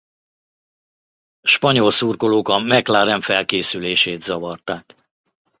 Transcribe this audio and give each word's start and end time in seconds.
Spanyol 1.41 1.89
szurkolók 1.91 2.47
a 2.49 2.59
McLaren 2.59 3.21
felkészülését 3.21 4.21
zavarták. 4.21 4.95